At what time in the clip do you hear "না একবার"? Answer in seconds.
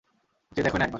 0.79-0.89